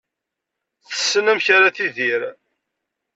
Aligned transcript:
Tessen 0.87 1.25
amek 1.31 1.47
ara 1.55 1.69
tidir. 1.75 2.21